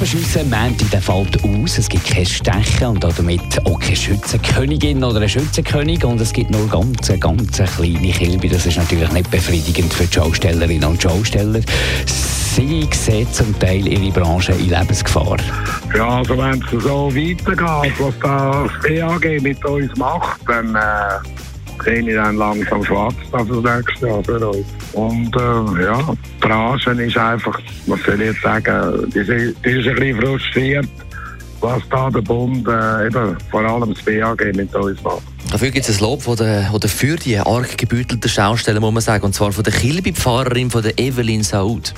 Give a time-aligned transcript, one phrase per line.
[0.00, 1.76] Die Knabenschüsse Mänti, der fällt aus.
[1.76, 6.02] Es gibt kein Stechen und damit auch keine Schützenkönigin oder einen Schützenkönig.
[6.06, 8.48] Und es gibt nur ganz, ganz kleine Kilbe.
[8.48, 11.60] Das ist natürlich nicht befriedigend für die Schaustellerinnen und Schausteller.
[12.06, 15.36] Sie sehen zum Teil ihre Branche in Lebensgefahr.
[15.94, 20.78] Ja, also wenn es so weitergeht, was das BAG mit uns macht, dann äh,
[21.86, 24.66] ich dann langsam schwarz auf das nächste Jahr für uns.
[24.92, 29.70] Und äh, ja, die Branche ist einfach, was soll ich jetzt sagen, die, sind- die
[29.70, 30.86] ist ein bisschen frustriert,
[31.60, 35.22] was da der Bund, äh, eben vor allem das BAG mit uns macht.
[35.52, 39.02] Dafür gibt es ein Lob von der, oder für die arg gebütelten Schausteller, muss man
[39.02, 41.92] sagen, und zwar von der Kilby-Pfarrerin, von der Evelyn Saud.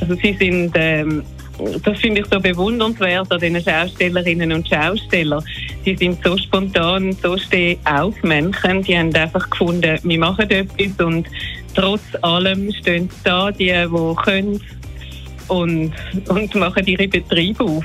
[0.00, 1.22] Also sie sind, ähm,
[1.84, 5.44] das finde ich so bewundernswert an diesen Schaustellerinnen und Schaustellern.
[5.84, 8.82] Die sind so spontan, so stehaufmännchen.
[8.82, 11.26] Die haben einfach gefunden, wir machen etwas und
[11.74, 14.60] trotz allem stehen sie da, die, die können
[15.48, 15.92] und,
[16.28, 17.84] und machen ihre Betriebe auf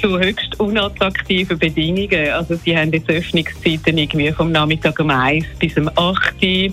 [0.00, 2.30] zu höchst unattraktiven Bedingungen.
[2.30, 6.72] Also sie haben jetzt Öffnungszeiten irgendwie vom Nachmittag um 1 bis um 8 Uhr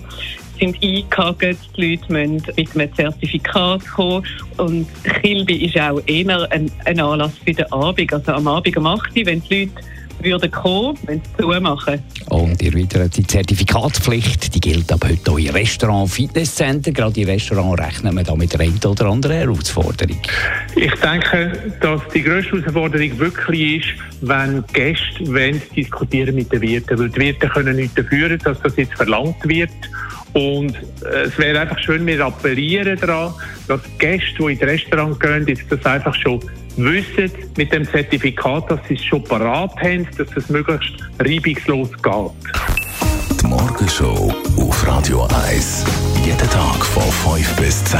[0.62, 4.26] sind eingehakt, die Leute müssen mit einem Zertifikat kommen
[4.58, 4.88] und
[5.22, 8.14] Kilby ist auch eher ein, ein Anlass für den Abend.
[8.14, 9.72] Also am Abend um 8 Uhr, wenn die Leute
[10.23, 12.00] würden kommen, wenn sie zumachen.
[12.30, 16.92] Und ihr erweitert die Zertifikatspflicht, die gilt aber heute auch in Restaurants, Fitnesscenter.
[16.92, 20.22] Gerade in Restaurants rechnen wir da mit der einen oder anderen Herausforderung.
[20.75, 23.88] Ich denke, dass die grösste Herausforderung wirklich ist,
[24.22, 27.00] wenn Gäste wollen, diskutieren mit den Wirten.
[27.00, 29.72] Weil die Wirte können nicht dafür, dass das jetzt verlangt wird.
[30.34, 33.34] Und äh, es wäre einfach schön, wir appellieren daran,
[33.68, 36.40] dass Gäste, die ins Restaurant gehen, jetzt das einfach schon
[36.78, 43.42] wissen mit dem Zertifikat, dass sie es schon parat haben, dass es möglichst reibungslos geht.
[43.42, 45.86] Die Morgenshow auf Radio 1.
[46.25, 47.03] Jeden Tag von
[47.36, 48.00] 5 bis 10.